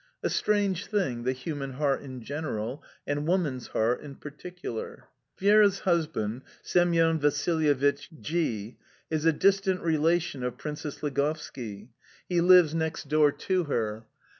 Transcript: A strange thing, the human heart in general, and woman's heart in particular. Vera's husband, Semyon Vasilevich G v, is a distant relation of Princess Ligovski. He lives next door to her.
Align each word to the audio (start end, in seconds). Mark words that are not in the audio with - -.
A 0.23 0.31
strange 0.31 0.87
thing, 0.87 1.25
the 1.25 1.31
human 1.31 1.73
heart 1.73 2.01
in 2.01 2.23
general, 2.23 2.83
and 3.05 3.27
woman's 3.27 3.67
heart 3.67 4.01
in 4.01 4.15
particular. 4.15 5.07
Vera's 5.39 5.81
husband, 5.81 6.41
Semyon 6.63 7.19
Vasilevich 7.19 8.09
G 8.19 8.69
v, 8.71 8.77
is 9.11 9.25
a 9.25 9.31
distant 9.31 9.81
relation 9.83 10.41
of 10.41 10.57
Princess 10.57 11.03
Ligovski. 11.03 11.89
He 12.27 12.41
lives 12.41 12.73
next 12.73 13.09
door 13.09 13.31
to 13.31 13.65
her. 13.65 14.07